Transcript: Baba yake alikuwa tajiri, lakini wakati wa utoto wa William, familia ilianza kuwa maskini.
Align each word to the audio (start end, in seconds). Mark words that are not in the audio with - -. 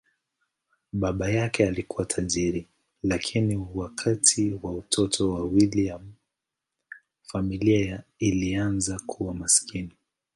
Baba 0.93 1.29
yake 1.29 1.67
alikuwa 1.67 2.05
tajiri, 2.05 2.67
lakini 3.03 3.67
wakati 3.73 4.59
wa 4.63 4.71
utoto 4.71 5.31
wa 5.33 5.43
William, 5.43 6.11
familia 7.23 8.03
ilianza 8.19 8.99
kuwa 8.99 9.33
maskini. 9.33 9.91